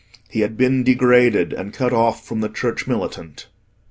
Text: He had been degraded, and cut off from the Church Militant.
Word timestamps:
He 0.31 0.39
had 0.39 0.57
been 0.57 0.83
degraded, 0.83 1.53
and 1.53 1.71
cut 1.75 1.93
off 1.93 2.25
from 2.25 2.41
the 2.41 2.49
Church 2.49 2.87
Militant. 2.87 3.45